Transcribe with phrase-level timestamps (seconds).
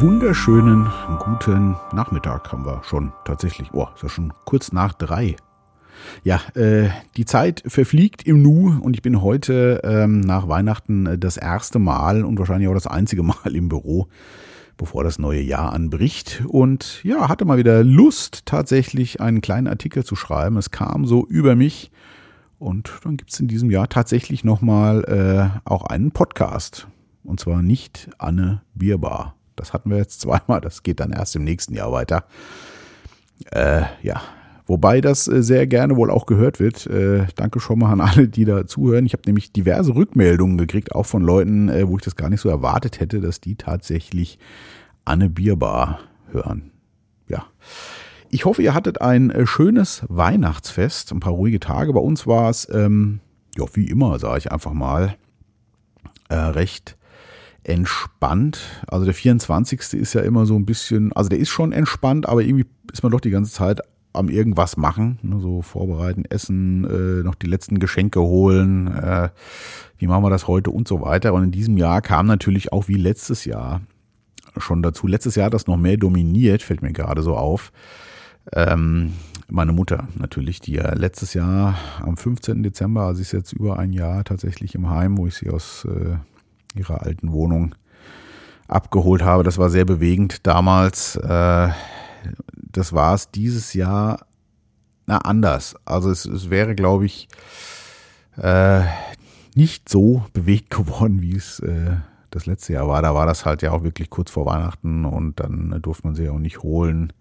[0.00, 0.90] wunderschönen
[1.20, 3.72] guten Nachmittag haben wir schon tatsächlich.
[3.72, 5.36] Oh, ist ja schon kurz nach drei.
[6.22, 11.18] Ja, äh, die Zeit verfliegt im Nu und ich bin heute ähm, nach Weihnachten äh,
[11.18, 14.08] das erste Mal und wahrscheinlich auch das einzige Mal im Büro,
[14.76, 16.42] bevor das neue Jahr anbricht.
[16.46, 20.58] Und ja, hatte mal wieder Lust, tatsächlich einen kleinen Artikel zu schreiben.
[20.58, 21.90] Es kam so über mich.
[22.58, 26.86] Und dann gibt es in diesem Jahr tatsächlich nochmal äh, auch einen Podcast.
[27.24, 29.35] Und zwar nicht Anne Bierbar.
[29.56, 32.24] Das hatten wir jetzt zweimal, das geht dann erst im nächsten Jahr weiter.
[33.50, 34.22] Äh, ja,
[34.66, 36.86] wobei das äh, sehr gerne wohl auch gehört wird.
[36.86, 39.06] Äh, danke schon mal an alle, die da zuhören.
[39.06, 42.40] Ich habe nämlich diverse Rückmeldungen gekriegt, auch von Leuten, äh, wo ich das gar nicht
[42.40, 44.38] so erwartet hätte, dass die tatsächlich
[45.04, 46.70] Anne Bierbar hören.
[47.28, 47.46] Ja.
[48.30, 51.92] Ich hoffe, ihr hattet ein äh, schönes Weihnachtsfest, ein paar ruhige Tage.
[51.92, 53.20] Bei uns war es, ähm,
[53.56, 55.16] ja, wie immer, sage ich einfach mal,
[56.28, 56.96] äh, recht
[57.68, 58.60] entspannt.
[58.86, 59.94] Also der 24.
[59.94, 63.12] ist ja immer so ein bisschen, also der ist schon entspannt, aber irgendwie ist man
[63.12, 63.80] doch die ganze Zeit
[64.12, 69.28] am irgendwas machen, ne, so vorbereiten, essen, äh, noch die letzten Geschenke holen, äh,
[69.98, 71.34] wie machen wir das heute und so weiter.
[71.34, 73.82] Und in diesem Jahr kam natürlich auch wie letztes Jahr
[74.56, 75.06] schon dazu.
[75.06, 77.72] Letztes Jahr hat das noch mehr dominiert, fällt mir gerade so auf.
[78.52, 79.12] Ähm,
[79.48, 82.62] meine Mutter natürlich, die ja letztes Jahr am 15.
[82.62, 86.16] Dezember, also ist jetzt über ein Jahr tatsächlich im Heim, wo ich sie aus äh,
[86.76, 87.74] ihrer alten Wohnung
[88.68, 89.42] abgeholt habe.
[89.42, 91.16] Das war sehr bewegend damals.
[91.16, 91.68] Äh,
[92.52, 94.26] das war es dieses Jahr
[95.06, 95.76] na anders.
[95.84, 97.28] Also es, es wäre, glaube ich,
[98.38, 98.82] äh,
[99.54, 101.96] nicht so bewegt geworden, wie es äh,
[102.30, 103.02] das letzte Jahr war.
[103.02, 106.28] Da war das halt ja auch wirklich kurz vor Weihnachten und dann durfte man sie
[106.28, 107.12] auch nicht holen,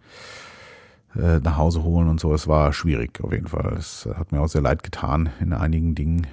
[1.14, 2.34] nach Hause holen und so.
[2.34, 3.73] Es war schwierig auf jeden Fall.
[3.78, 6.28] Es hat mir auch sehr leid getan in einigen Dingen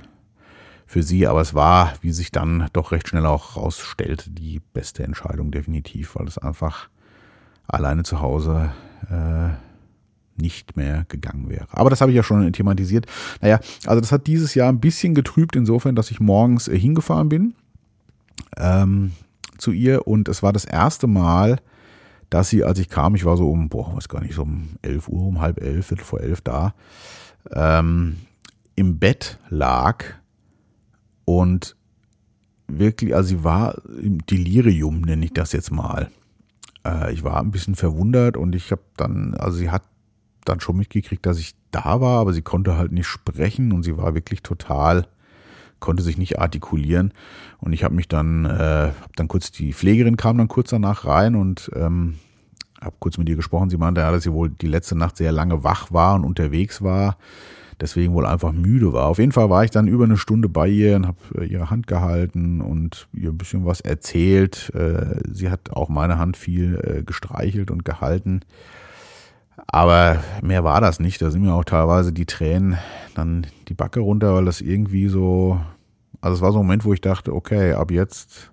[0.92, 5.02] für sie, aber es war, wie sich dann doch recht schnell auch rausstellte, die beste
[5.04, 6.90] Entscheidung definitiv, weil es einfach
[7.66, 8.74] alleine zu Hause
[9.10, 9.54] äh,
[10.38, 11.66] nicht mehr gegangen wäre.
[11.70, 13.06] Aber das habe ich ja schon thematisiert.
[13.40, 17.30] Naja, also das hat dieses Jahr ein bisschen getrübt, insofern, dass ich morgens äh, hingefahren
[17.30, 17.54] bin
[18.58, 19.12] ähm,
[19.56, 21.56] zu ihr und es war das erste Mal,
[22.28, 24.68] dass sie, als ich kam, ich war so um, boah, weiß gar nicht, so um
[24.82, 26.74] 11 Uhr, um halb elf, viertel vor elf da,
[27.50, 28.18] ähm,
[28.74, 30.04] im Bett lag
[31.24, 31.76] und
[32.66, 36.10] wirklich, also sie war im Delirium, nenne ich das jetzt mal.
[36.84, 39.82] Äh, ich war ein bisschen verwundert und ich habe dann, also sie hat
[40.44, 43.96] dann schon mitgekriegt, dass ich da war, aber sie konnte halt nicht sprechen und sie
[43.96, 45.06] war wirklich total,
[45.78, 47.12] konnte sich nicht artikulieren.
[47.58, 51.04] Und ich habe mich dann, äh, hab dann kurz, die Pflegerin kam dann kurz danach
[51.04, 52.18] rein und ähm,
[52.80, 53.70] habe kurz mit ihr gesprochen.
[53.70, 56.82] Sie meinte, ja, dass sie wohl die letzte Nacht sehr lange wach war und unterwegs
[56.82, 57.16] war
[57.82, 59.08] deswegen wohl einfach müde war.
[59.08, 61.68] Auf jeden Fall war ich dann über eine Stunde bei ihr und habe äh, ihre
[61.68, 64.72] Hand gehalten und ihr ein bisschen was erzählt.
[64.74, 68.40] Äh, sie hat auch meine Hand viel äh, gestreichelt und gehalten.
[69.66, 71.20] Aber mehr war das nicht.
[71.20, 72.78] Da sind mir auch teilweise die Tränen
[73.14, 75.60] dann die Backe runter, weil das irgendwie so,
[76.20, 78.52] also es war so ein Moment, wo ich dachte, okay, ab jetzt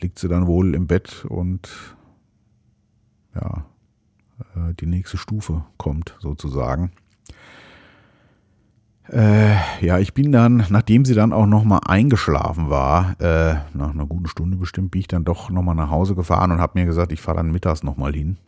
[0.00, 1.68] liegt sie dann wohl im Bett und
[3.34, 3.64] ja,
[4.80, 6.92] die nächste Stufe kommt sozusagen.
[9.10, 14.06] Äh, ja, ich bin dann, nachdem sie dann auch nochmal eingeschlafen war, äh, nach einer
[14.06, 17.12] guten Stunde bestimmt, bin ich dann doch nochmal nach Hause gefahren und habe mir gesagt,
[17.12, 18.38] ich fahre dann mittags nochmal hin.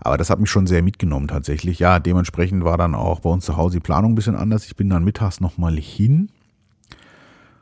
[0.00, 1.78] Aber das hat mich schon sehr mitgenommen tatsächlich.
[1.78, 4.66] Ja, dementsprechend war dann auch bei uns zu Hause die Planung ein bisschen anders.
[4.66, 6.30] Ich bin dann mittags nochmal hin.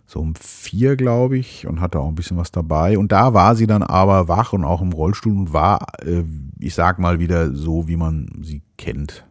[0.06, 2.99] So um vier, glaube ich, und hatte auch ein bisschen was dabei.
[2.99, 6.25] Und da war sie dann aber wach und auch im Rollstuhl und war, äh,
[6.59, 9.25] ich sag mal wieder so, wie man sie kennt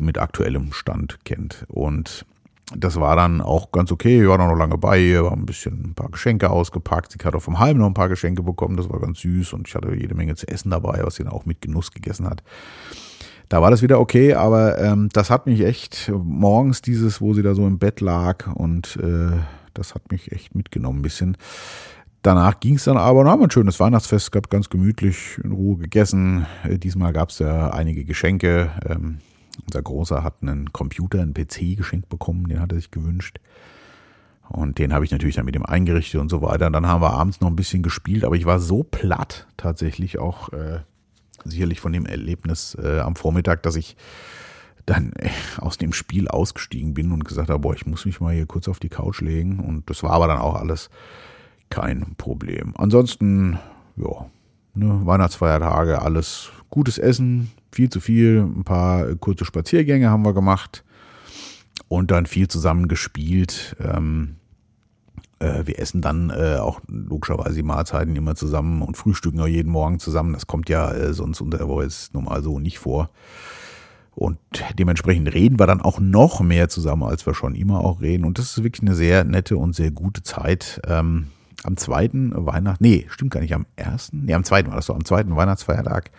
[0.00, 1.64] mit aktuellem Stand kennt.
[1.68, 2.24] Und
[2.76, 4.22] das war dann auch ganz okay.
[4.22, 7.12] Ich war noch lange bei ihr, war ein bisschen ein paar Geschenke ausgepackt.
[7.12, 9.68] Sie hat auch vom Heim noch ein paar Geschenke bekommen, das war ganz süß und
[9.68, 12.42] ich hatte jede Menge zu essen dabei, was sie dann auch mit Genuss gegessen hat.
[13.48, 17.42] Da war das wieder okay, aber ähm, das hat mich echt morgens dieses, wo sie
[17.42, 19.38] da so im Bett lag und äh,
[19.74, 21.36] das hat mich echt mitgenommen ein bisschen.
[22.22, 26.46] Danach ging es dann aber, noch ein schönes Weihnachtsfest, gab ganz gemütlich in Ruhe gegessen.
[26.62, 28.70] Äh, diesmal gab es ja einige Geschenke.
[28.88, 29.18] Ähm,
[29.66, 33.38] unser Großer hat einen Computer, einen PC geschenkt bekommen, den hat er sich gewünscht.
[34.48, 36.66] Und den habe ich natürlich dann mit ihm eingerichtet und so weiter.
[36.66, 40.18] Und dann haben wir abends noch ein bisschen gespielt, aber ich war so platt tatsächlich
[40.18, 40.80] auch äh,
[41.44, 43.96] sicherlich von dem Erlebnis äh, am Vormittag, dass ich
[44.86, 48.34] dann äh, aus dem Spiel ausgestiegen bin und gesagt habe, boah, ich muss mich mal
[48.34, 49.60] hier kurz auf die Couch legen.
[49.60, 50.90] Und das war aber dann auch alles
[51.68, 52.74] kein Problem.
[52.76, 53.60] Ansonsten,
[53.96, 54.26] ja,
[54.74, 60.84] ne, Weihnachtsfeiertage, alles gutes Essen, viel zu viel, ein paar kurze Spaziergänge haben wir gemacht
[61.88, 63.76] und dann viel zusammen gespielt.
[63.80, 64.36] Ähm,
[65.42, 69.72] Äh, wir essen dann äh, auch logischerweise die Mahlzeiten immer zusammen und frühstücken auch jeden
[69.72, 70.34] Morgen zusammen.
[70.34, 73.08] Das kommt ja äh, sonst unter der Woche jetzt normal so nicht vor.
[74.14, 74.36] Und
[74.78, 78.26] dementsprechend reden wir dann auch noch mehr zusammen, als wir schon immer auch reden.
[78.26, 80.82] Und das ist wirklich eine sehr nette und sehr gute Zeit.
[80.86, 81.28] Ähm,
[81.64, 84.94] am zweiten Weihnachten, nee, stimmt gar nicht, am ersten, nee, am zweiten war das so,
[84.94, 86.10] am zweiten Weihnachtsfeiertag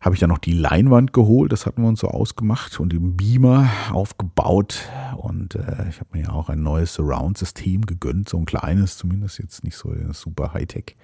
[0.00, 3.16] habe ich dann noch die Leinwand geholt, das hatten wir uns so ausgemacht und den
[3.16, 8.46] Beamer aufgebaut und äh, ich habe mir ja auch ein neues Surround-System gegönnt, so ein
[8.46, 10.96] kleines, zumindest jetzt nicht so super Hightech.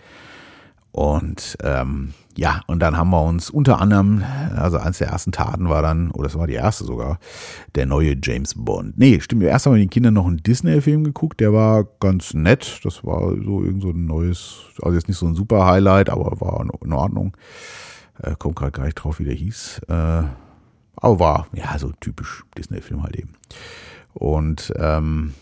[0.95, 4.23] Und ähm, ja, und dann haben wir uns unter anderem,
[4.55, 7.19] also eins der ersten Taten war dann, oder das war die erste sogar,
[7.75, 8.97] der neue James Bond.
[8.97, 12.79] Nee, stimmt, erst haben wir den Kindern noch einen Disney-Film geguckt, der war ganz nett.
[12.85, 16.41] Das war so irgend so ein neues, also jetzt nicht so ein super Highlight, aber
[16.41, 17.37] war in Ordnung.
[18.23, 19.81] Äh, kommt gerade gar nicht drauf, wie der hieß.
[19.89, 20.23] Äh,
[20.97, 23.33] aber war, ja, so typisch Disney-Film halt eben.
[24.13, 25.35] Und ähm,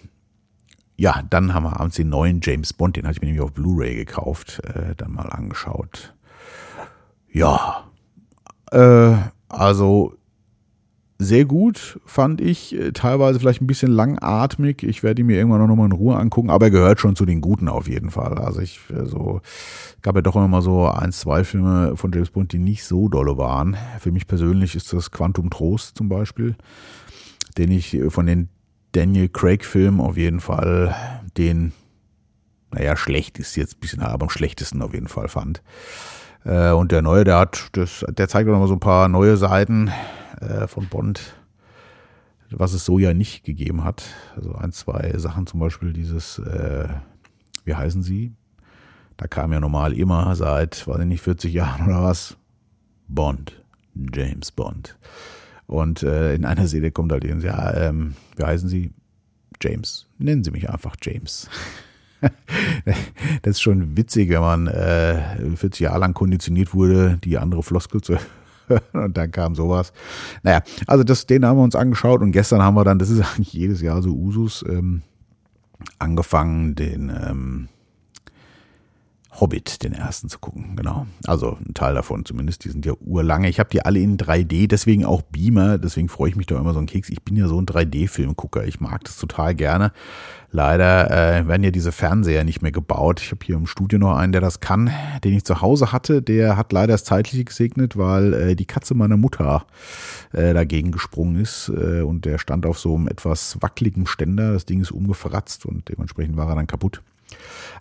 [0.96, 3.52] ja, dann haben wir abends den neuen James Bond, den hatte ich mir nämlich auf
[3.52, 6.14] Blu-ray gekauft, äh, dann mal angeschaut.
[7.30, 7.90] Ja,
[8.70, 9.16] äh,
[9.48, 10.14] also
[11.22, 12.74] sehr gut, fand ich.
[12.74, 14.82] Äh, teilweise vielleicht ein bisschen langatmig.
[14.82, 17.24] Ich werde ihn mir irgendwann noch mal in Ruhe angucken, aber er gehört schon zu
[17.24, 18.38] den Guten auf jeden Fall.
[18.38, 19.40] Also ich äh, so,
[20.02, 23.08] gab ja doch immer mal so ein, zwei Filme von James Bond, die nicht so
[23.08, 23.76] dolle waren.
[24.00, 26.56] Für mich persönlich ist das Quantum Trost zum Beispiel,
[27.56, 28.48] den ich äh, von den
[28.92, 30.94] Daniel Craig-Filmen auf jeden Fall
[31.38, 31.72] den,
[32.72, 35.62] naja, schlecht ist jetzt ein bisschen, aber am schlechtesten auf jeden Fall fand.
[36.44, 39.36] Und der neue, der hat, das, der zeigt auch noch mal so ein paar neue
[39.36, 39.92] Seiten
[40.40, 41.34] äh, von Bond,
[42.50, 44.04] was es so ja nicht gegeben hat.
[44.36, 46.88] Also ein, zwei Sachen, zum Beispiel dieses, äh,
[47.64, 48.34] wie heißen sie?
[49.16, 52.36] Da kam ja normal immer seit, weiß ich nicht, 40 Jahren oder was,
[53.08, 53.62] Bond,
[53.94, 54.98] James Bond.
[55.66, 58.92] Und äh, in einer Serie kommt halt eben, ja, ähm, wie heißen Sie?
[59.60, 60.08] James.
[60.18, 61.48] Nennen Sie mich einfach James.
[63.42, 68.00] das ist schon witzig, wenn man äh, 40 Jahre lang konditioniert wurde, die andere Floskel
[68.00, 68.16] zu
[68.92, 69.92] und dann kam sowas.
[70.42, 73.20] Naja, also das, den haben wir uns angeschaut und gestern haben wir dann, das ist
[73.34, 75.02] eigentlich jedes Jahr so Usus, ähm,
[75.98, 77.68] angefangen, den ähm,
[79.40, 81.06] Hobbit, den ersten zu gucken, genau.
[81.26, 83.48] Also ein Teil davon zumindest, die sind ja urlange.
[83.48, 86.74] Ich habe die alle in 3D, deswegen auch Beamer, deswegen freue ich mich da immer
[86.74, 87.08] so ein Keks.
[87.08, 89.92] Ich bin ja so ein 3D-Filmgucker, ich mag das total gerne.
[90.50, 93.22] Leider äh, werden ja diese Fernseher nicht mehr gebaut.
[93.22, 94.90] Ich habe hier im Studio noch einen, der das kann,
[95.24, 96.20] den ich zu Hause hatte.
[96.20, 99.64] Der hat leider das Zeitliche gesegnet, weil äh, die Katze meiner Mutter
[100.32, 104.52] äh, dagegen gesprungen ist äh, und der stand auf so einem etwas wackeligen Ständer.
[104.52, 107.00] Das Ding ist umgefratzt und dementsprechend war er dann kaputt.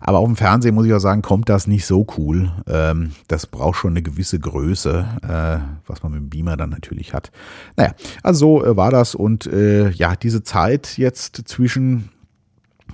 [0.00, 2.50] Aber auf dem Fernsehen muss ich auch sagen, kommt das nicht so cool.
[2.66, 7.14] Ähm, das braucht schon eine gewisse Größe, äh, was man mit dem Beamer dann natürlich
[7.14, 7.30] hat.
[7.76, 12.10] Naja, also so äh, war das und äh, ja, diese Zeit jetzt zwischen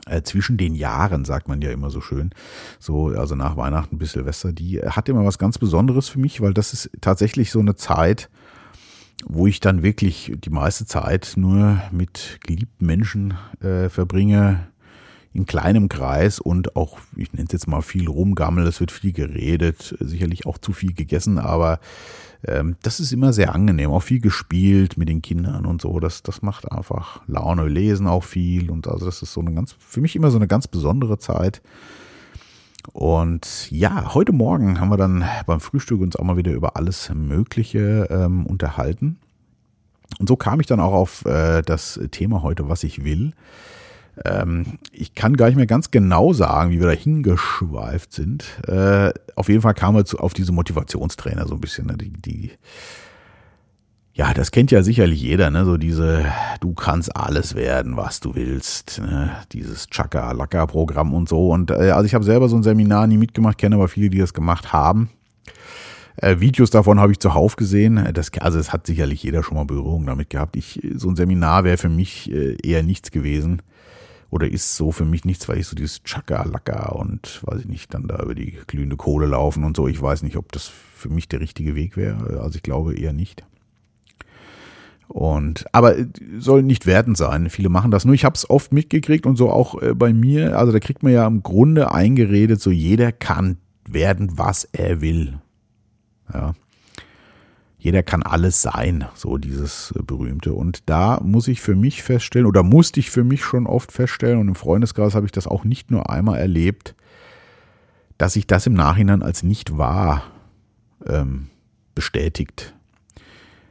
[0.06, 2.30] äh, zwischen den Jahren, sagt man ja immer so schön,
[2.78, 6.54] so also nach Weihnachten bis Silvester, die hat immer was ganz Besonderes für mich, weil
[6.54, 8.28] das ist tatsächlich so eine Zeit,
[9.26, 14.68] wo ich dann wirklich die meiste Zeit nur mit geliebten Menschen äh, verbringe,
[15.38, 19.12] in kleinem Kreis und auch, ich nenne es jetzt mal viel rumgammel, es wird viel
[19.12, 21.78] geredet, sicherlich auch zu viel gegessen, aber
[22.44, 26.24] ähm, das ist immer sehr angenehm, auch viel gespielt mit den Kindern und so, das,
[26.24, 30.00] das macht einfach Laune, lesen auch viel und also das ist so eine ganz, für
[30.00, 31.62] mich immer so eine ganz besondere Zeit.
[32.92, 37.12] Und ja, heute Morgen haben wir dann beim Frühstück uns auch mal wieder über alles
[37.14, 39.18] Mögliche ähm, unterhalten.
[40.18, 43.34] Und so kam ich dann auch auf äh, das Thema heute, was ich will.
[44.24, 48.44] Ähm, ich kann gar nicht mehr ganz genau sagen, wie wir da hingeschweift sind.
[48.66, 51.86] Äh, auf jeden Fall kamen wir zu, auf diese Motivationstrainer so ein bisschen.
[51.86, 51.96] Ne?
[51.96, 52.50] Die, die,
[54.14, 55.64] ja, das kennt ja sicherlich jeder, ne?
[55.64, 56.24] So diese,
[56.60, 59.30] du kannst alles werden, was du willst, ne?
[59.52, 61.50] Dieses Chaka-Laka-Programm und so.
[61.50, 64.18] Und äh, also ich habe selber so ein Seminar nie mitgemacht, kenne aber viele, die
[64.18, 65.10] das gemacht haben.
[66.16, 68.08] Äh, Videos davon habe ich zuhauf gesehen.
[68.12, 70.56] Das, also es hat sicherlich jeder schon mal Berührung damit gehabt.
[70.56, 73.62] Ich, so ein Seminar wäre für mich äh, eher nichts gewesen
[74.30, 77.94] oder ist so für mich nichts, weil ich so dieses Chaka-Laka und weiß ich nicht,
[77.94, 79.88] dann da über die glühende Kohle laufen und so.
[79.88, 82.40] Ich weiß nicht, ob das für mich der richtige Weg wäre.
[82.40, 83.44] Also ich glaube eher nicht.
[85.08, 86.06] Und aber äh,
[86.38, 87.48] soll nicht wertend sein.
[87.48, 88.14] Viele machen das nur.
[88.14, 90.58] Ich habe es oft mitgekriegt und so auch äh, bei mir.
[90.58, 93.56] Also da kriegt man ja im Grunde eingeredet, so jeder kann
[93.88, 95.40] werden, was er will.
[96.32, 96.54] Ja
[97.88, 100.52] jeder kann alles sein, so dieses äh, berühmte.
[100.52, 104.38] Und da muss ich für mich feststellen, oder musste ich für mich schon oft feststellen,
[104.38, 106.94] und im Freundeskreis habe ich das auch nicht nur einmal erlebt,
[108.18, 110.24] dass sich das im Nachhinein als nicht wahr
[111.06, 111.46] ähm,
[111.94, 112.74] bestätigt.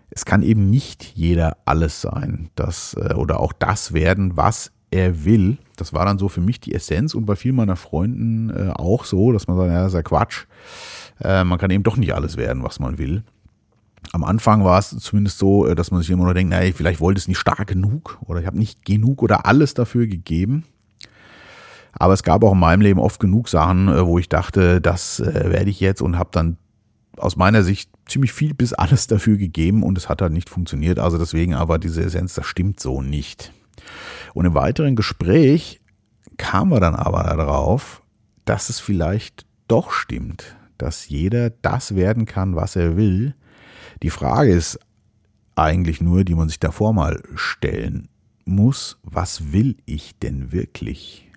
[0.09, 5.25] Es kann eben nicht jeder alles sein, das äh, oder auch das werden, was er
[5.25, 5.59] will.
[5.75, 9.05] Das war dann so für mich die Essenz und bei vielen meiner Freunden äh, auch
[9.05, 10.45] so, dass man sagt, ja, das ist ja Quatsch.
[11.21, 13.23] Äh, man kann eben doch nicht alles werden, was man will.
[14.13, 16.99] Am Anfang war es zumindest so, äh, dass man sich immer noch denkt, naja, vielleicht
[16.99, 20.63] wollte es nicht stark genug oder ich habe nicht genug oder alles dafür gegeben.
[21.93, 25.19] Aber es gab auch in meinem Leben oft genug Sachen, äh, wo ich dachte, das
[25.19, 26.57] äh, werde ich jetzt und habe dann
[27.17, 30.99] aus meiner Sicht ziemlich viel bis alles dafür gegeben und es hat halt nicht funktioniert.
[30.99, 33.51] Also deswegen aber diese Essenz, das stimmt so nicht.
[34.33, 35.81] Und im weiteren Gespräch
[36.37, 38.03] kamen wir dann aber darauf,
[38.45, 43.35] dass es vielleicht doch stimmt, dass jeder das werden kann, was er will.
[44.03, 44.79] Die Frage ist
[45.55, 48.09] eigentlich nur, die man sich davor mal stellen
[48.45, 51.29] muss, was will ich denn wirklich?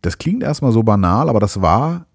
[0.00, 2.06] Das klingt erstmal so banal, aber das war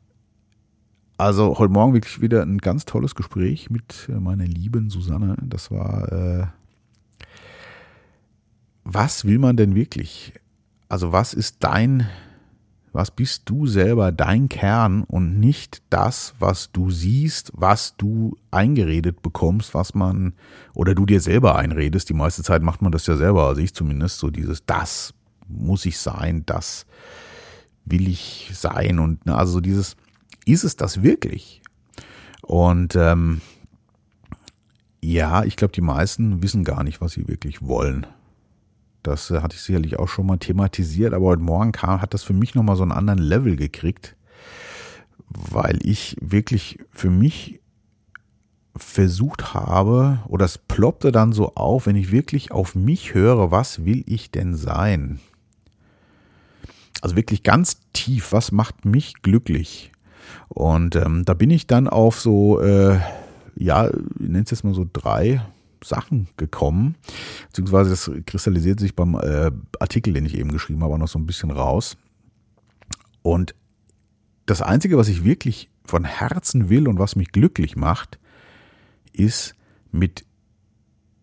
[1.18, 5.36] also heute Morgen wirklich wieder ein ganz tolles Gespräch mit meiner lieben Susanne.
[5.42, 6.48] Das war, äh,
[8.84, 10.34] was will man denn wirklich?
[10.90, 12.08] Also was ist dein,
[12.94, 19.22] was bist du selber, dein Kern und nicht das, was du siehst, was du eingeredet
[19.22, 20.34] bekommst, was man,
[20.74, 22.10] oder du dir selber einredest.
[22.10, 25.14] Die meiste Zeit macht man das ja selber, also ich zumindest, so dieses, das
[25.48, 26.86] muss ich sein, das
[27.86, 29.96] will ich sein und ne, also so dieses,
[30.46, 31.62] ist es das wirklich?
[32.42, 33.42] Und ähm,
[35.02, 38.08] ja, ich glaube, die meisten wissen gar nicht, was sie wirklich wollen.
[39.08, 42.24] Das äh, hatte ich sicherlich auch schon mal thematisiert, aber heute Morgen kam, hat das
[42.24, 44.16] für mich nochmal so einen anderen Level gekriegt,
[45.30, 47.62] weil ich wirklich für mich
[48.76, 53.86] versucht habe, oder es ploppte dann so auf, wenn ich wirklich auf mich höre, was
[53.86, 55.20] will ich denn sein?
[57.02, 59.92] Also wirklich ganz tief, was macht mich glücklich?
[60.50, 63.00] Und ähm, da bin ich dann auf so, äh,
[63.56, 65.42] ja, ich nenne es jetzt mal so drei
[65.84, 66.96] Sachen gekommen.
[67.48, 71.26] Beziehungsweise das kristallisiert sich beim äh, Artikel, den ich eben geschrieben habe, noch so ein
[71.26, 71.98] bisschen raus.
[73.22, 73.56] Und
[74.46, 78.20] das Einzige, was ich wirklich von Herzen will und was mich glücklich macht,
[79.14, 79.56] ist
[79.92, 80.26] mit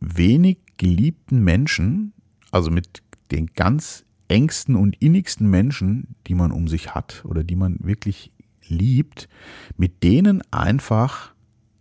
[0.01, 2.13] wenig geliebten Menschen,
[2.51, 7.57] also mit den ganz engsten und innigsten Menschen, die man um sich hat oder die
[7.57, 8.33] man wirklich
[8.67, 9.29] liebt,
[9.77, 11.34] mit denen einfach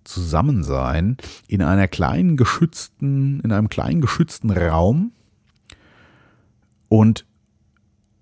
[0.04, 1.18] zusammen sein
[1.48, 5.12] in einer kleinen geschützten, in einem kleinen geschützten Raum
[6.90, 7.26] und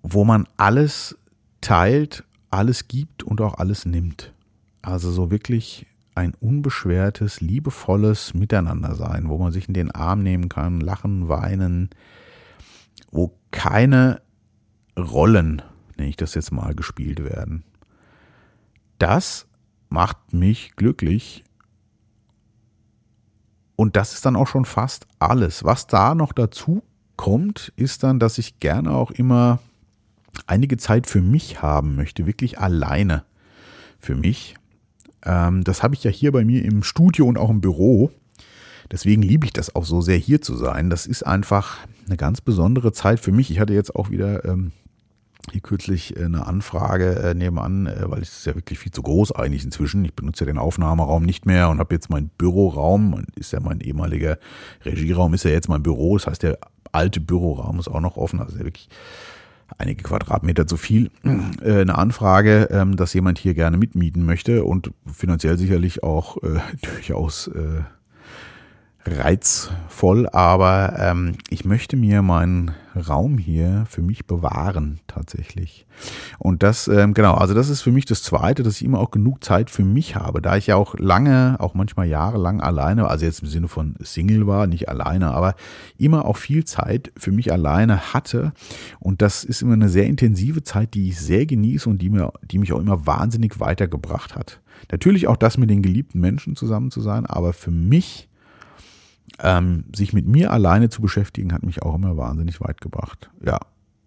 [0.02, 1.16] wo man alles
[1.60, 4.32] teilt, alles gibt und auch alles nimmt.
[4.82, 10.48] Also so wirklich ein unbeschwertes, liebevolles Miteinander sein, wo man sich in den Arm nehmen
[10.48, 11.90] kann, lachen, weinen,
[13.10, 14.20] wo keine
[14.98, 15.62] Rollen,
[15.96, 17.64] nenne ich das jetzt mal, gespielt werden
[19.02, 19.48] das
[19.88, 21.42] macht mich glücklich.
[23.76, 25.64] Und das ist dann auch schon fast alles.
[25.64, 26.82] Was da noch dazu
[27.16, 29.60] kommt, ist dann, dass ich gerne auch immer
[30.46, 33.24] einige Zeit für mich haben möchte, wirklich alleine
[33.98, 34.56] für mich.
[35.24, 38.10] Ähm, das habe ich ja hier bei mir im Studio und auch im Büro.
[38.90, 40.90] Deswegen liebe ich das auch so sehr, hier zu sein.
[40.90, 43.50] Das ist einfach eine ganz besondere Zeit für mich.
[43.50, 44.72] Ich hatte jetzt auch wieder ähm,
[45.50, 49.02] hier kürzlich äh, eine Anfrage äh, nebenan, äh, weil es ist ja wirklich viel zu
[49.02, 50.04] groß eigentlich inzwischen.
[50.04, 53.80] Ich benutze ja den Aufnahmeraum nicht mehr und habe jetzt meinen Büroraum, ist ja mein
[53.80, 54.38] ehemaliger
[54.84, 56.16] Regieraum, ist ja jetzt mein Büro.
[56.16, 56.58] Das heißt, der
[56.92, 58.88] alte Büroraum ist auch noch offen, also wirklich
[59.78, 61.10] einige Quadratmeter zu viel.
[61.24, 66.36] eine Anfrage, ähm, dass jemand hier gerne mitmieten möchte und finanziell sicherlich auch
[66.82, 67.50] durchaus
[69.04, 75.86] reizvoll, aber ähm, ich möchte mir meinen Raum hier für mich bewahren tatsächlich.
[76.38, 79.10] Und das, ähm, genau, also das ist für mich das Zweite, dass ich immer auch
[79.10, 83.24] genug Zeit für mich habe, da ich ja auch lange, auch manchmal jahrelang alleine, also
[83.24, 85.54] jetzt im Sinne von Single war, nicht alleine, aber
[85.98, 88.52] immer auch viel Zeit für mich alleine hatte.
[89.00, 92.32] Und das ist immer eine sehr intensive Zeit, die ich sehr genieße und die, mir,
[92.42, 94.60] die mich auch immer wahnsinnig weitergebracht hat.
[94.90, 98.28] Natürlich auch das mit den geliebten Menschen zusammen zu sein, aber für mich
[99.42, 103.30] ähm, sich mit mir alleine zu beschäftigen, hat mich auch immer wahnsinnig weit gebracht.
[103.44, 103.58] Ja.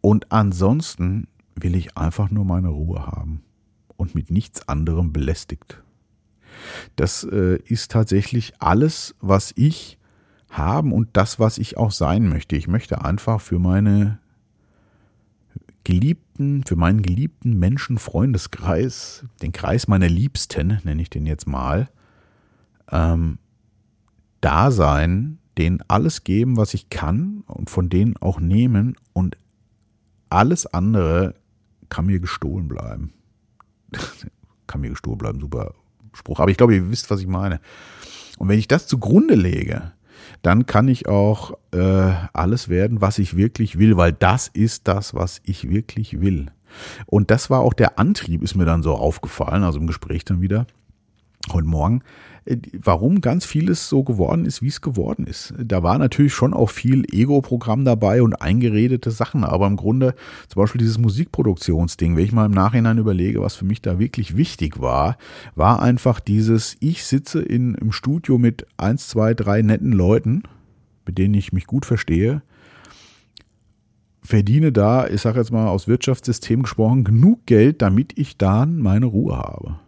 [0.01, 3.43] Und ansonsten will ich einfach nur meine Ruhe haben
[3.97, 5.83] und mit nichts anderem belästigt.
[6.95, 9.97] Das äh, ist tatsächlich alles, was ich
[10.49, 12.55] haben und das, was ich auch sein möchte.
[12.55, 14.19] Ich möchte einfach für meine
[15.83, 21.89] geliebten, für meinen geliebten Menschenfreundeskreis, den Kreis meiner Liebsten, nenne ich den jetzt mal,
[22.91, 23.37] ähm,
[24.41, 29.37] da sein, denen alles geben, was ich kann und von denen auch nehmen und
[30.29, 31.35] alles andere
[31.89, 33.13] kann mir gestohlen bleiben.
[34.67, 35.73] kann mir gestohlen bleiben, super
[36.13, 36.39] Spruch.
[36.39, 37.59] Aber ich glaube, ihr wisst, was ich meine.
[38.37, 39.93] Und wenn ich das zugrunde lege,
[40.41, 45.13] dann kann ich auch äh, alles werden, was ich wirklich will, weil das ist das,
[45.13, 46.47] was ich wirklich will.
[47.05, 50.41] Und das war auch der Antrieb, ist mir dann so aufgefallen, also im Gespräch dann
[50.41, 50.67] wieder
[51.51, 52.01] heute Morgen,
[52.45, 55.53] äh, warum ganz vieles so geworden ist, wie es geworden ist.
[55.57, 60.15] Da war natürlich schon auch viel Ego-Programm dabei und eingeredete Sachen, aber im Grunde
[60.47, 64.37] zum Beispiel dieses Musikproduktionsding, wenn ich mal im Nachhinein überlege, was für mich da wirklich
[64.37, 65.17] wichtig war,
[65.55, 70.43] war einfach dieses, ich sitze in, im Studio mit eins, zwei, drei netten Leuten,
[71.05, 72.41] mit denen ich mich gut verstehe,
[74.25, 79.05] verdiene da, ich sage jetzt mal aus Wirtschaftssystem gesprochen, genug Geld, damit ich dann meine
[79.05, 79.79] Ruhe habe.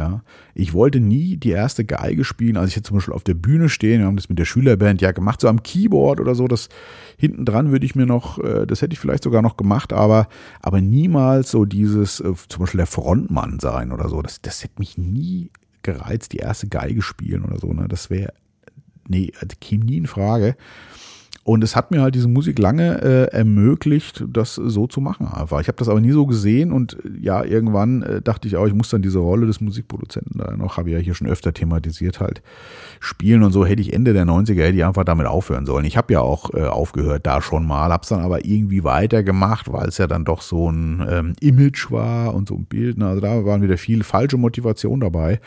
[0.00, 0.22] Ja,
[0.54, 3.68] ich wollte nie die erste Geige spielen, als ich jetzt zum Beispiel auf der Bühne
[3.68, 3.98] stehe.
[3.98, 6.48] Wir haben das mit der Schülerband ja gemacht, so am Keyboard oder so.
[6.48, 6.70] Das
[7.18, 10.28] hinten dran würde ich mir noch, äh, das hätte ich vielleicht sogar noch gemacht, aber,
[10.62, 14.22] aber niemals so dieses, äh, zum Beispiel der Frontmann sein oder so.
[14.22, 15.50] Das, das hätte mich nie
[15.82, 17.70] gereizt, die erste Geige spielen oder so.
[17.74, 17.86] Ne?
[17.86, 18.32] Das wäre,
[19.06, 20.56] nee, das käme nie in Frage.
[21.42, 25.60] Und es hat mir halt diese Musik lange äh, ermöglicht, das so zu machen einfach.
[25.60, 28.66] Ich habe das aber nie so gesehen und äh, ja, irgendwann äh, dachte ich auch,
[28.66, 31.54] ich muss dann diese Rolle des Musikproduzenten da noch, habe ich ja hier schon öfter
[31.54, 32.42] thematisiert, halt
[33.00, 33.64] spielen und so.
[33.64, 35.86] Hätte ich Ende der 90er, hätte ich einfach damit aufhören sollen.
[35.86, 39.72] Ich habe ja auch äh, aufgehört da schon mal, habe es dann aber irgendwie weitergemacht,
[39.72, 42.98] weil es ja dann doch so ein ähm, Image war und so ein Bild.
[42.98, 43.06] Ne?
[43.06, 45.40] Also da waren wieder viel falsche Motivation dabei.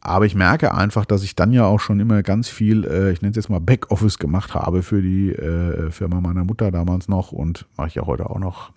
[0.00, 3.20] Aber ich merke einfach, dass ich dann ja auch schon immer ganz viel, äh, ich
[3.20, 7.32] nenne es jetzt mal Backoffice gemacht habe für die äh, Firma meiner Mutter damals noch
[7.32, 8.72] und mache ich ja heute auch noch.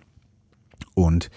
[0.94, 1.30] Und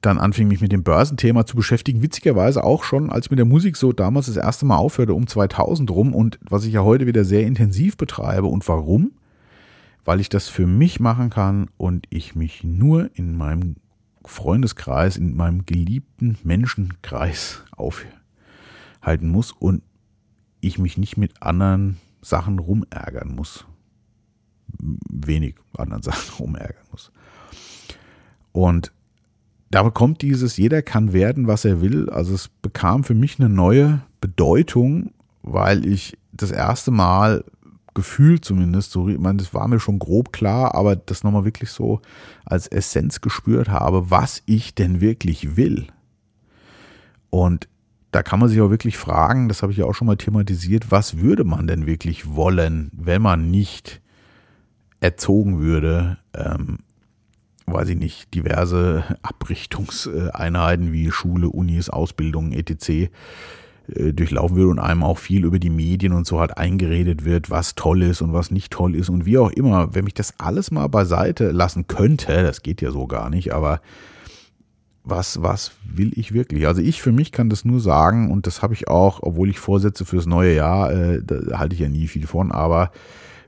[0.00, 3.46] dann anfing mich mit dem Börsenthema zu beschäftigen, witzigerweise auch schon, als ich mit der
[3.46, 7.06] Musik so damals das erste Mal aufhörte, um 2000 rum und was ich ja heute
[7.06, 8.46] wieder sehr intensiv betreibe.
[8.46, 9.12] Und warum?
[10.04, 13.76] Weil ich das für mich machen kann und ich mich nur in meinem
[14.24, 18.21] Freundeskreis, in meinem geliebten Menschenkreis aufhöre
[19.02, 19.82] halten muss und
[20.60, 23.66] ich mich nicht mit anderen Sachen rumärgern muss.
[24.78, 27.12] Wenig anderen Sachen rumärgern muss.
[28.52, 28.92] Und
[29.70, 32.10] da bekommt dieses, jeder kann werden, was er will.
[32.10, 35.12] Also es bekam für mich eine neue Bedeutung,
[35.42, 37.44] weil ich das erste Mal
[37.94, 41.70] gefühlt zumindest, so, ich meine, das war mir schon grob klar, aber das nochmal wirklich
[41.70, 42.00] so
[42.44, 45.86] als Essenz gespürt habe, was ich denn wirklich will.
[47.30, 47.68] Und
[48.12, 50.90] da kann man sich auch wirklich fragen, das habe ich ja auch schon mal thematisiert,
[50.90, 54.00] was würde man denn wirklich wollen, wenn man nicht
[55.00, 56.80] erzogen würde, ähm,
[57.66, 63.10] weiß ich nicht, diverse Abrichtungseinheiten wie Schule, Unis, Ausbildung, etc.
[63.88, 67.50] Äh, durchlaufen würde und einem auch viel über die Medien und so halt eingeredet wird,
[67.50, 69.94] was toll ist und was nicht toll ist und wie auch immer.
[69.94, 73.80] Wenn mich das alles mal beiseite lassen könnte, das geht ja so gar nicht, aber
[75.04, 76.66] was, was will ich wirklich?
[76.66, 79.58] Also ich für mich kann das nur sagen und das habe ich auch, obwohl ich
[79.58, 82.92] Vorsätze fürs neue Jahr, äh, da halte ich ja nie viel von, aber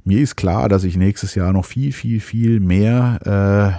[0.04, 3.78] mir ist klar, dass ich nächstes Jahr noch viel, viel, viel mehr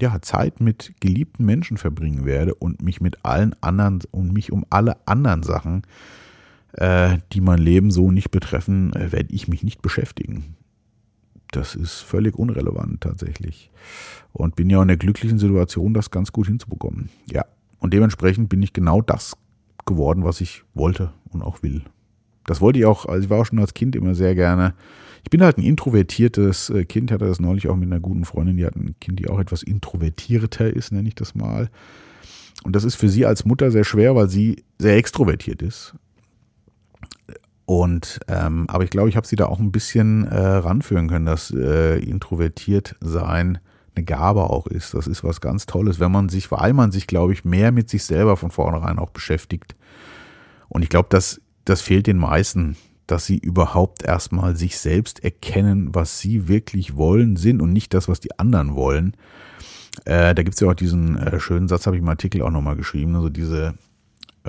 [0.00, 4.52] äh, ja, Zeit mit geliebten Menschen verbringen werde und mich mit allen anderen und mich
[4.52, 5.82] um alle anderen Sachen,
[6.72, 10.56] äh, die mein Leben so nicht betreffen, äh, werde ich mich nicht beschäftigen
[11.50, 13.70] das ist völlig unrelevant tatsächlich.
[14.32, 17.08] Und bin ja in der glücklichen Situation, das ganz gut hinzubekommen.
[17.30, 17.44] Ja.
[17.80, 19.36] Und dementsprechend bin ich genau das
[19.86, 21.82] geworden, was ich wollte und auch will.
[22.44, 24.74] Das wollte ich auch, also ich war auch schon als Kind immer sehr gerne.
[25.24, 28.56] Ich bin halt ein introvertiertes äh, Kind, hatte das neulich auch mit einer guten Freundin,
[28.56, 31.70] die hat ein Kind, die auch etwas introvertierter ist, nenne ich das mal.
[32.64, 35.94] Und das ist für sie als Mutter sehr schwer, weil sie sehr extrovertiert ist.
[37.68, 41.26] Und ähm, aber ich glaube, ich habe sie da auch ein bisschen äh, ranführen können,
[41.26, 43.58] dass äh, introvertiert sein
[43.94, 44.94] eine Gabe auch ist.
[44.94, 47.90] Das ist was ganz Tolles, wenn man sich, weil man sich, glaube ich, mehr mit
[47.90, 49.76] sich selber von vornherein auch beschäftigt.
[50.70, 55.94] Und ich glaube, das, das fehlt den meisten, dass sie überhaupt erstmal sich selbst erkennen,
[55.94, 59.14] was sie wirklich wollen, sind und nicht das, was die anderen wollen.
[60.06, 62.76] Äh, da gibt's ja auch diesen äh, schönen Satz, habe ich im Artikel auch nochmal
[62.76, 63.74] geschrieben, also diese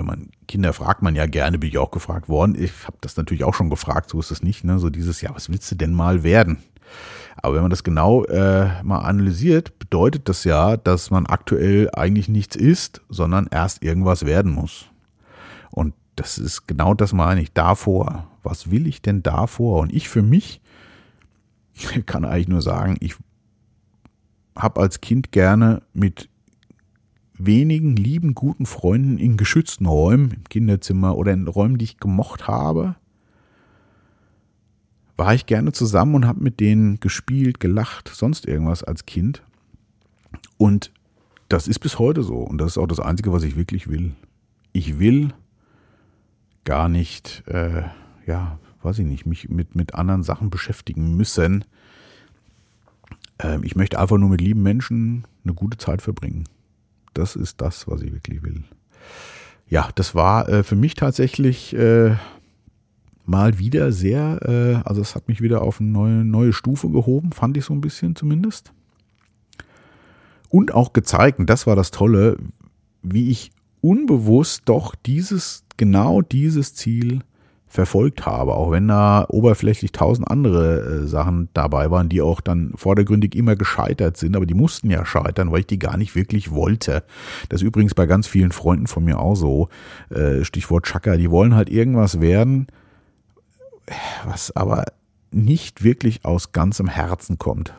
[0.00, 2.56] wenn man Kinder fragt man ja gerne, bin ich auch gefragt worden.
[2.58, 4.64] Ich habe das natürlich auch schon gefragt, so ist es nicht.
[4.64, 4.78] Ne?
[4.78, 6.58] So dieses, ja, was willst du denn mal werden?
[7.36, 12.28] Aber wenn man das genau äh, mal analysiert, bedeutet das ja, dass man aktuell eigentlich
[12.28, 14.86] nichts ist, sondern erst irgendwas werden muss.
[15.70, 17.52] Und das ist genau das meine ich.
[17.52, 18.26] Davor.
[18.42, 19.80] Was will ich denn davor?
[19.80, 20.62] Und ich für mich
[22.06, 23.16] kann eigentlich nur sagen, ich
[24.56, 26.29] habe als Kind gerne mit
[27.46, 32.46] wenigen lieben, guten Freunden in geschützten Räumen, im Kinderzimmer oder in Räumen, die ich gemocht
[32.46, 32.96] habe,
[35.16, 39.42] war ich gerne zusammen und habe mit denen gespielt, gelacht, sonst irgendwas als Kind.
[40.56, 40.92] Und
[41.50, 42.36] das ist bis heute so.
[42.36, 44.14] Und das ist auch das Einzige, was ich wirklich will.
[44.72, 45.34] Ich will
[46.64, 47.82] gar nicht, äh,
[48.26, 51.64] ja, weiß ich nicht, mich mit, mit anderen Sachen beschäftigen müssen.
[53.38, 56.44] Ähm, ich möchte einfach nur mit lieben Menschen eine gute Zeit verbringen.
[57.14, 58.64] Das ist das, was ich wirklich will.
[59.68, 62.16] Ja, das war äh, für mich tatsächlich äh,
[63.24, 67.32] mal wieder sehr, äh, also es hat mich wieder auf eine neue, neue Stufe gehoben,
[67.32, 68.72] fand ich so ein bisschen zumindest.
[70.48, 72.36] Und auch gezeigt, und das war das Tolle,
[73.02, 77.20] wie ich unbewusst doch dieses, genau dieses Ziel
[77.70, 82.72] verfolgt habe, auch wenn da oberflächlich tausend andere äh, Sachen dabei waren, die auch dann
[82.74, 86.50] vordergründig immer gescheitert sind, aber die mussten ja scheitern, weil ich die gar nicht wirklich
[86.50, 87.04] wollte.
[87.48, 89.68] Das ist übrigens bei ganz vielen Freunden von mir auch so,
[90.10, 92.66] äh, Stichwort Chaka, die wollen halt irgendwas werden,
[94.26, 94.86] was aber
[95.30, 97.72] nicht wirklich aus ganzem Herzen kommt,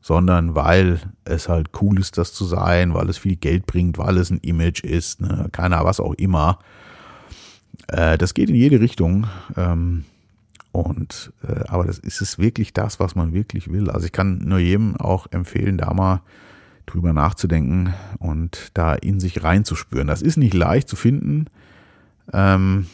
[0.00, 4.18] sondern weil es halt cool ist, das zu sein, weil es viel Geld bringt, weil
[4.18, 6.60] es ein Image ist, ne, keiner was auch immer.
[7.88, 9.26] Äh, das geht in jede Richtung.
[9.56, 10.04] Ähm,
[10.72, 13.90] und äh, aber das ist es wirklich das, was man wirklich will.
[13.90, 16.22] Also ich kann nur jedem auch empfehlen, da mal
[16.86, 20.08] drüber nachzudenken und da in sich reinzuspüren.
[20.08, 21.46] Das ist nicht leicht zu finden.
[22.32, 22.86] Ähm,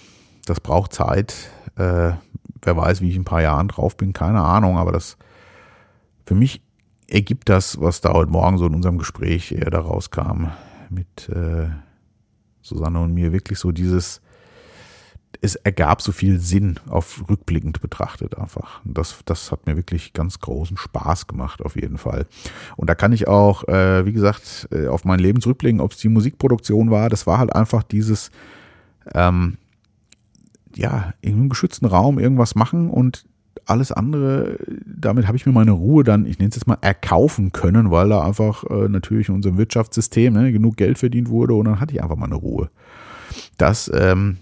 [0.45, 1.51] das braucht Zeit.
[1.77, 2.13] Äh,
[2.63, 5.17] wer weiß, wie ich in ein paar Jahren drauf bin, keine Ahnung, aber das
[6.27, 6.61] für mich
[7.09, 10.49] ergibt das, was da heute Morgen so in unserem Gespräch eher da rauskam
[10.91, 11.69] mit äh,
[12.61, 14.21] Susanne und mir, wirklich so dieses,
[15.41, 18.81] es ergab so viel Sinn auf rückblickend betrachtet einfach.
[18.85, 22.27] Das, das hat mir wirklich ganz großen Spaß gemacht, auf jeden Fall.
[22.77, 25.99] Und da kann ich auch, äh, wie gesagt, äh, auf mein Leben zurückblicken, ob es
[25.99, 27.09] die Musikproduktion war.
[27.09, 28.31] Das war halt einfach dieses,
[29.15, 29.59] ähm,
[30.75, 33.25] ja, in einem geschützten Raum irgendwas machen und
[33.65, 37.53] alles andere, damit habe ich mir meine Ruhe dann, ich nenne es jetzt mal, erkaufen
[37.53, 41.67] können, weil da einfach äh, natürlich in unserem Wirtschaftssystem ne, genug Geld verdient wurde und
[41.67, 42.71] dann hatte ich einfach meine Ruhe.
[43.59, 44.39] Das, ähm,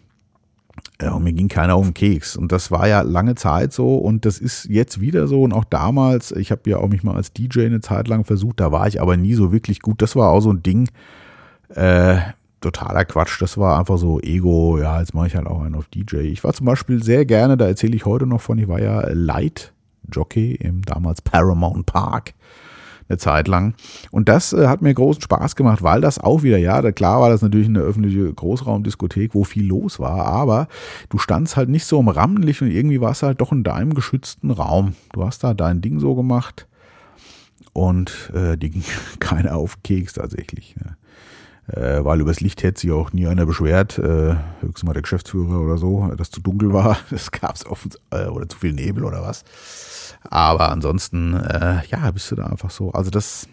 [1.01, 2.37] ja, und mir ging keiner auf den Keks.
[2.37, 5.43] Und das war ja lange Zeit so und das ist jetzt wieder so.
[5.43, 8.61] Und auch damals, ich habe ja auch mich mal als DJ eine Zeit lang versucht,
[8.61, 10.01] da war ich aber nie so wirklich gut.
[10.01, 10.89] Das war auch so ein Ding,
[11.69, 12.19] äh,
[12.61, 13.41] totaler Quatsch.
[13.43, 16.19] Das war einfach so Ego, ja, jetzt mache ich halt auch einen auf DJ.
[16.19, 19.07] Ich war zum Beispiel sehr gerne, da erzähle ich heute noch von, ich war ja
[19.13, 19.73] Light
[20.11, 22.33] Jockey im damals Paramount Park
[23.09, 23.75] eine Zeit lang.
[24.11, 27.31] Und das äh, hat mir großen Spaß gemacht, weil das auch wieder, ja, klar war
[27.31, 30.69] das natürlich eine öffentliche Großraumdiskothek, wo viel los war, aber
[31.09, 34.51] du standst halt nicht so im Rampenlicht und irgendwie warst halt doch in deinem geschützten
[34.51, 34.95] Raum.
[35.13, 36.67] Du hast da dein Ding so gemacht
[37.73, 38.85] und äh, die ging
[39.21, 40.77] keiner auf Keks tatsächlich.
[40.77, 40.97] Ne?
[41.69, 45.61] Äh, weil übers Licht hätte sich auch nie einer beschwert, äh, höchstens mal der Geschäftsführer
[45.61, 49.05] oder so, dass zu dunkel war, das gab es oft, äh, oder zu viel Nebel
[49.05, 49.45] oder was.
[50.23, 52.93] Aber ansonsten, äh, ja, bist du da einfach so.
[52.93, 53.49] Also das,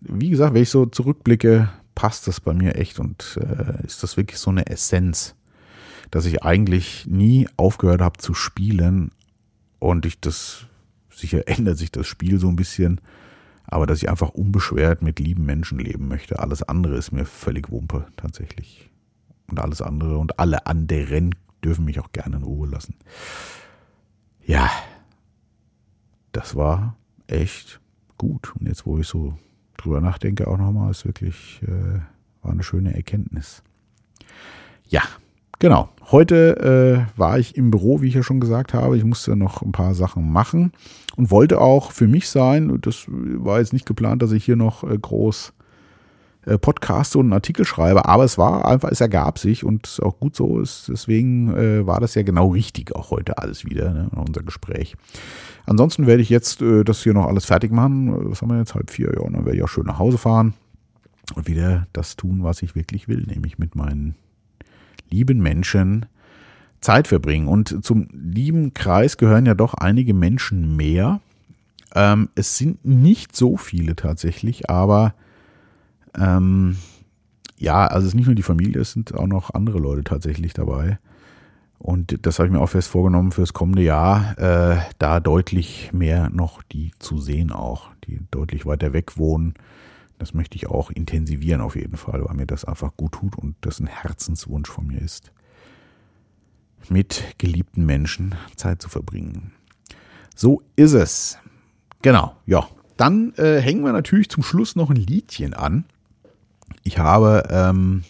[0.00, 4.16] wie gesagt, wenn ich so zurückblicke, passt das bei mir echt und äh, ist das
[4.16, 5.36] wirklich so eine Essenz,
[6.10, 9.12] dass ich eigentlich nie aufgehört habe zu spielen
[9.78, 10.66] und ich das,
[11.10, 13.00] sicher ändert sich das Spiel so ein bisschen,
[13.66, 16.38] aber dass ich einfach unbeschwert mit lieben Menschen leben möchte.
[16.38, 18.90] Alles andere ist mir völlig Wumpe, tatsächlich.
[19.48, 22.96] Und alles andere und alle anderen dürfen mich auch gerne in Ruhe lassen.
[24.46, 24.70] Ja,
[26.32, 26.96] das war
[27.26, 27.80] echt
[28.18, 28.54] gut.
[28.56, 29.38] Und jetzt, wo ich so
[29.76, 32.00] drüber nachdenke, auch nochmal, ist wirklich, äh,
[32.42, 33.62] war eine schöne Erkenntnis.
[34.88, 35.02] Ja,
[35.58, 35.88] Genau.
[36.10, 38.96] Heute äh, war ich im Büro, wie ich ja schon gesagt habe.
[38.96, 40.72] Ich musste noch ein paar Sachen machen
[41.16, 42.78] und wollte auch für mich sein.
[42.82, 45.52] Das war jetzt nicht geplant, dass ich hier noch äh, groß
[46.46, 50.18] äh, Podcast und einen Artikel schreibe, aber es war einfach, es ergab sich und auch
[50.20, 50.88] gut so ist.
[50.88, 54.96] Deswegen äh, war das ja genau richtig, auch heute alles wieder, ne, unser Gespräch.
[55.64, 58.30] Ansonsten werde ich jetzt äh, das hier noch alles fertig machen.
[58.30, 58.74] Was haben wir jetzt?
[58.74, 60.52] Halb vier, ja, und dann werde ich auch schön nach Hause fahren
[61.34, 64.14] und wieder das tun, was ich wirklich will, nämlich mit meinen
[65.10, 66.06] lieben Menschen
[66.80, 67.48] Zeit verbringen.
[67.48, 71.20] Und zum lieben Kreis gehören ja doch einige Menschen mehr.
[71.94, 75.14] Ähm, es sind nicht so viele tatsächlich, aber
[76.16, 76.76] ähm,
[77.58, 80.52] ja, also es ist nicht nur die Familie, es sind auch noch andere Leute tatsächlich
[80.52, 80.98] dabei.
[81.78, 86.30] Und das habe ich mir auch fest vorgenommen fürs kommende Jahr, äh, da deutlich mehr
[86.30, 89.54] noch die zu sehen auch, die deutlich weiter weg wohnen
[90.18, 93.56] das möchte ich auch intensivieren auf jeden Fall, weil mir das einfach gut tut und
[93.60, 95.32] das ein Herzenswunsch von mir ist,
[96.88, 99.52] mit geliebten Menschen Zeit zu verbringen.
[100.34, 101.38] So ist es.
[102.02, 102.66] Genau, ja.
[102.96, 105.84] Dann äh, hängen wir natürlich zum Schluss noch ein Liedchen an.
[106.84, 108.04] Ich habe ähm,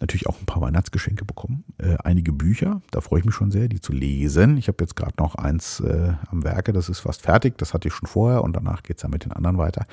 [0.00, 1.64] natürlich auch ein paar Weihnachtsgeschenke bekommen.
[1.78, 4.56] Äh, einige Bücher, da freue ich mich schon sehr, die zu lesen.
[4.56, 7.58] Ich habe jetzt gerade noch eins äh, am Werke, das ist fast fertig.
[7.58, 9.86] Das hatte ich schon vorher und danach geht es ja mit den anderen weiter.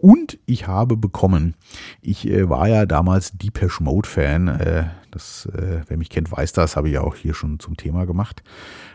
[0.00, 1.54] Und ich habe bekommen,
[2.00, 4.48] ich äh, war ja damals Deepesh Mode Fan.
[4.48, 7.76] Äh, das, äh, wer mich kennt, weiß das, habe ich ja auch hier schon zum
[7.76, 8.42] Thema gemacht.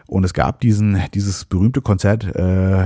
[0.07, 2.85] Und es gab diesen, dieses berühmte Konzert äh,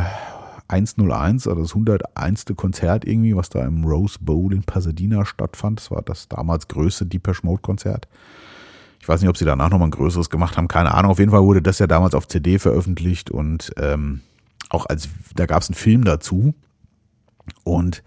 [0.67, 2.45] 101, also das 101.
[2.55, 5.79] Konzert irgendwie, was da im Rose Bowl in Pasadena stattfand.
[5.79, 8.07] Das war das damals größte Deepesh Mode Konzert.
[8.99, 11.11] Ich weiß nicht, ob sie danach nochmal ein größeres gemacht haben, keine Ahnung.
[11.11, 14.21] Auf jeden Fall wurde das ja damals auf CD veröffentlicht und ähm,
[14.69, 16.53] auch als, da gab es einen Film dazu.
[17.63, 18.03] Und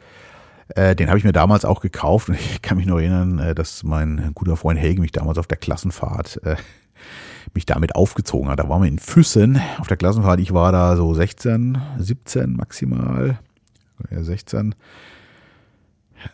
[0.68, 3.55] äh, den habe ich mir damals auch gekauft und ich kann mich noch erinnern, äh,
[3.55, 6.57] dass mein guter Freund Helge mich damals auf der Klassenfahrt äh,
[7.54, 8.58] mich damit aufgezogen hat.
[8.58, 10.40] Da waren wir in Füssen auf der Klassenfahrt.
[10.40, 13.38] Ich war da so 16, 17 maximal.
[14.10, 14.74] Ja, 16.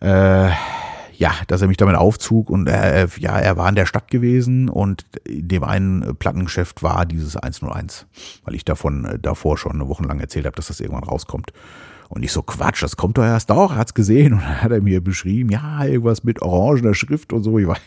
[0.00, 0.50] Äh,
[1.18, 4.68] ja, dass er mich damit aufzog und äh, ja, er war in der Stadt gewesen
[4.68, 8.06] und in dem einen Plattengeschäft war dieses 101,
[8.44, 11.52] weil ich davon äh, davor schon eine Woche lang erzählt habe, dass das irgendwann rauskommt.
[12.08, 14.34] Und ich so, Quatsch, das kommt doch erst doch, hat's gesehen.
[14.34, 17.58] Und dann hat er mir beschrieben, ja, irgendwas mit orangener Schrift und so.
[17.58, 17.78] Ich war,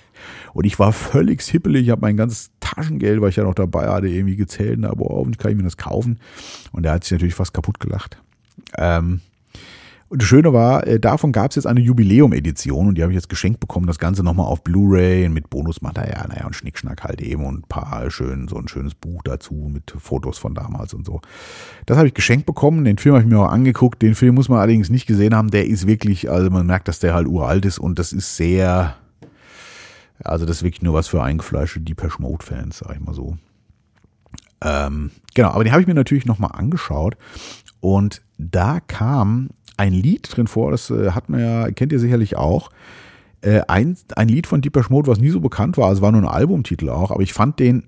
[0.53, 3.87] und ich war völlig hippelig, ich habe mein ganzes Taschengeld, weil ich ja noch dabei
[3.87, 4.83] hatte, irgendwie gezählt.
[4.83, 6.19] Aber hoffentlich kann ich mir das kaufen.
[6.71, 8.21] Und er hat sich natürlich fast kaputt gelacht.
[8.77, 9.21] Ähm,
[10.09, 13.15] und das Schöne war, äh, davon gab es jetzt eine Jubiläum-Edition und die habe ich
[13.15, 13.85] jetzt geschenkt bekommen.
[13.85, 18.09] Das Ganze nochmal auf Blu-ray mit Bonusmaterial, naja, und Schnickschnack halt eben und ein paar
[18.09, 21.21] schön, so ein schönes Buch dazu mit Fotos von damals und so.
[21.85, 22.85] Das habe ich geschenkt bekommen.
[22.85, 24.01] Den Film habe ich mir auch angeguckt.
[24.01, 25.51] Den Film muss man allerdings nicht gesehen haben.
[25.51, 28.95] Der ist wirklich, also man merkt, dass der halt uralt ist und das ist sehr,
[30.23, 33.37] also das ist wirklich nur was für eingefleischte Deepesh Mode-Fans, sag ich mal so.
[34.61, 37.15] Ähm, genau, aber den habe ich mir natürlich nochmal angeschaut
[37.79, 42.35] und da kam ein Lied drin vor, das äh, hat man ja, kennt ihr sicherlich
[42.35, 42.69] auch.
[43.41, 46.21] Äh, ein, ein Lied von Deepesh Mode, was nie so bekannt war, also war nur
[46.21, 47.85] ein Albumtitel auch, aber ich fand den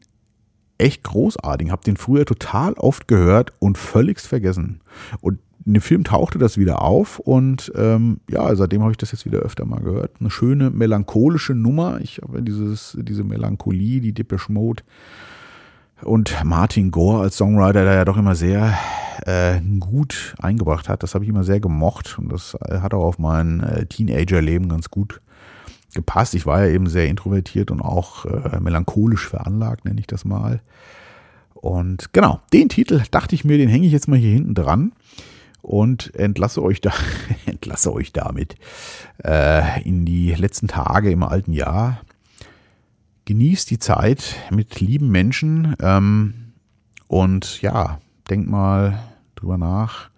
[0.77, 4.79] echt großartig, habe den früher total oft gehört und völligst vergessen.
[5.19, 9.11] Und in dem Film tauchte das wieder auf und ähm, ja, seitdem habe ich das
[9.11, 10.13] jetzt wieder öfter mal gehört.
[10.19, 11.99] Eine schöne melancholische Nummer.
[12.01, 14.81] Ich habe dieses, diese Melancholie, die Depeche Mode
[16.03, 18.77] und Martin Gore als Songwriter, der ja doch immer sehr
[19.25, 21.03] äh, gut eingebracht hat.
[21.03, 24.69] Das habe ich immer sehr gemocht und das äh, hat auch auf mein äh, Teenager-Leben
[24.69, 25.21] ganz gut
[25.93, 26.33] gepasst.
[26.35, 30.61] Ich war ja eben sehr introvertiert und auch äh, melancholisch veranlagt, nenne ich das mal.
[31.53, 34.93] Und genau, den Titel dachte ich mir, den hänge ich jetzt mal hier hinten dran
[35.61, 36.91] und entlasse euch da,
[37.45, 38.55] entlasse euch damit
[39.23, 42.01] äh, in die letzten Tage im alten Jahr.
[43.25, 46.53] Genießt die Zeit mit lieben Menschen ähm,
[47.07, 48.99] und ja, denkt mal
[49.35, 50.09] drüber nach,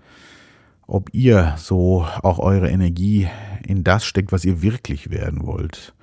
[0.88, 3.28] ob ihr so auch eure Energie
[3.66, 5.94] in das steckt, was ihr wirklich werden wollt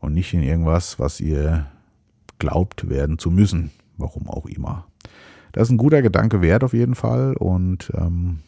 [0.00, 1.66] und nicht in irgendwas, was ihr
[2.38, 4.86] glaubt werden zu müssen, warum auch immer.
[5.52, 8.40] Das ist ein guter Gedanke wert auf jeden Fall und ähm,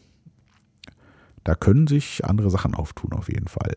[1.43, 3.75] da können sich andere Sachen auftun auf jeden Fall.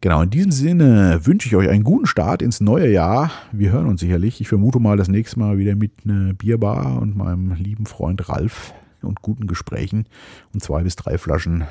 [0.00, 3.32] Genau, in diesem Sinne wünsche ich euch einen guten Start ins neue Jahr.
[3.50, 4.40] Wir hören uns sicherlich.
[4.40, 8.72] Ich vermute mal das nächste Mal wieder mit einer Bierbar und meinem lieben Freund Ralf
[9.02, 10.06] und guten Gesprächen
[10.52, 11.64] und zwei bis drei Flaschen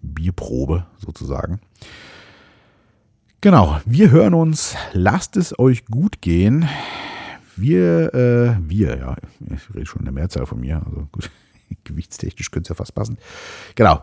[0.00, 1.60] Bierprobe sozusagen.
[3.42, 4.74] Genau, wir hören uns.
[4.92, 6.66] Lasst es euch gut gehen.
[7.54, 9.16] Wir, äh, wir, ja,
[9.54, 11.30] ich rede schon in der Mehrzahl von mir, also gut,
[11.84, 13.18] gewichtstechnisch könnte es ja fast passen.
[13.74, 14.02] Genau.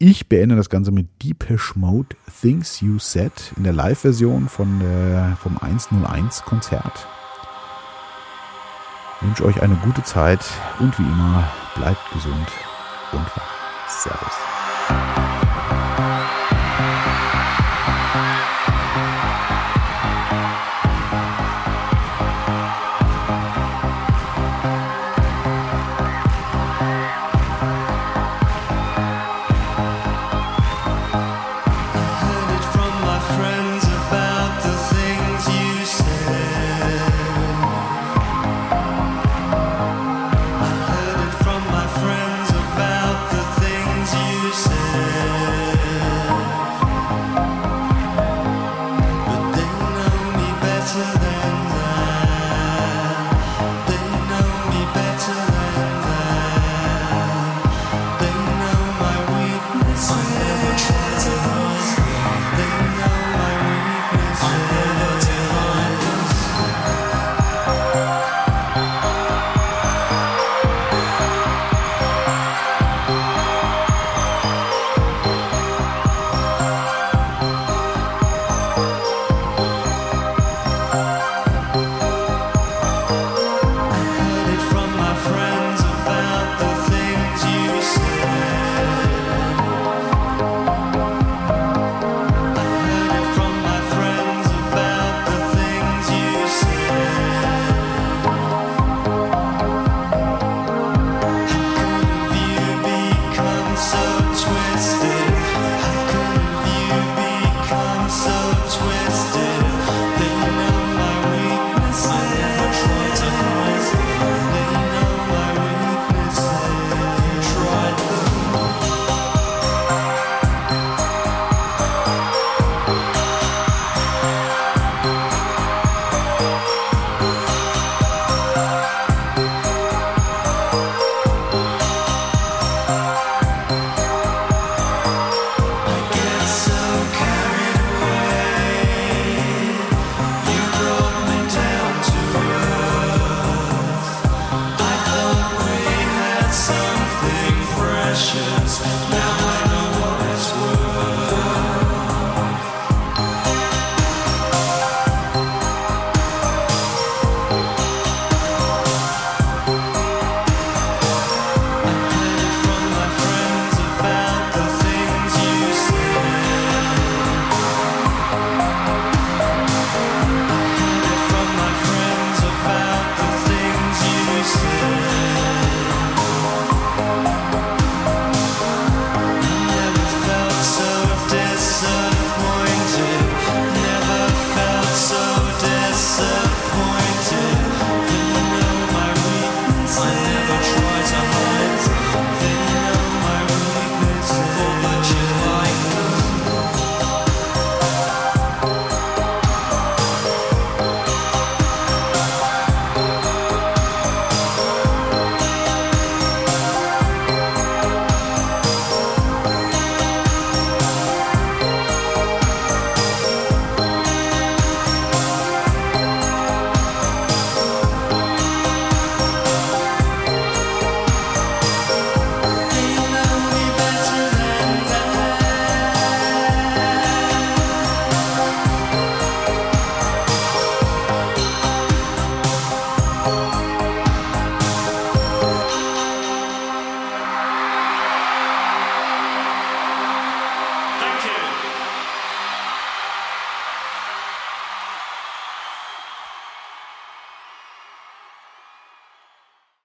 [0.00, 4.48] Ich beende das Ganze mit Deepish Mode Things You Said in der Live-Version
[4.80, 7.08] der, vom 101 Konzert.
[9.16, 10.44] Ich wünsche euch eine gute Zeit
[10.78, 12.46] und wie immer bleibt gesund
[13.10, 13.58] und wach.
[13.88, 14.57] Servus.